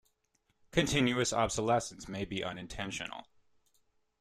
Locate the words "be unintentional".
2.25-3.27